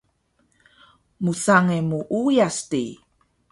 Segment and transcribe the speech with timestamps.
[1.23, 2.83] Msange muuyas di